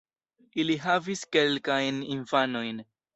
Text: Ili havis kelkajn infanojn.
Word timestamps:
Ili 0.61 0.77
havis 0.85 1.21
kelkajn 1.35 1.99
infanojn. 2.17 2.83